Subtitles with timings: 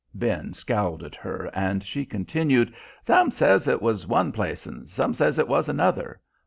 [0.15, 2.73] Ben scowled at her, and she continued:
[3.05, 6.19] "Some sez it was one place, some sez it was another.